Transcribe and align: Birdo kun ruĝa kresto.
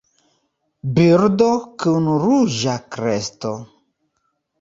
Birdo 0.99 1.49
kun 1.83 2.07
ruĝa 2.23 2.73
kresto. 2.97 3.53